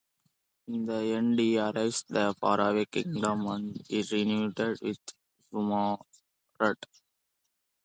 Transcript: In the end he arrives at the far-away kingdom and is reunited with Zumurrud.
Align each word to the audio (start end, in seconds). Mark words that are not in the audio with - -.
In 0.67 0.87
the 0.87 0.93
end 0.95 1.37
he 1.37 1.59
arrives 1.59 2.01
at 2.09 2.13
the 2.15 2.35
far-away 2.39 2.85
kingdom 2.85 3.45
and 3.45 3.79
is 3.91 4.11
reunited 4.11 4.79
with 4.81 4.97
Zumurrud. 5.53 6.07